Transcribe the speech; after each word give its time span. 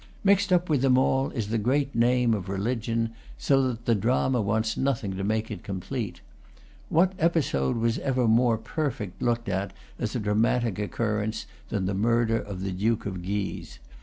Mixed 0.23 0.51
up 0.51 0.67
with 0.67 0.81
them 0.81 0.97
all 0.97 1.29
is 1.29 1.49
the 1.49 1.59
great 1.59 1.93
name 1.93 2.33
of 2.33 2.49
religion, 2.49 3.11
so 3.37 3.67
that 3.67 3.85
the 3.85 3.93
drama 3.93 4.41
wants 4.41 4.75
nothing 4.75 5.15
to 5.15 5.23
make 5.23 5.51
it 5.51 5.61
complete. 5.63 6.21
What 6.89 7.13
episode 7.19 7.77
was 7.77 7.99
ever 7.99 8.27
more 8.27 8.57
perfect 8.57 9.21
looked 9.21 9.47
at 9.47 9.73
as 9.99 10.15
a 10.15 10.19
dramatic 10.19 10.79
occurrence 10.79 11.45
than 11.69 11.85
the 11.85 11.93
murder 11.93 12.37
of 12.39 12.61
the 12.63 12.71
Duke 12.71 13.05
of 13.05 13.21
Guise? 13.21 13.77